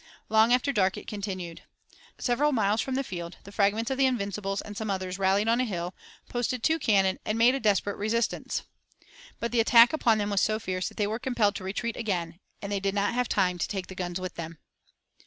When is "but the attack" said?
9.39-9.93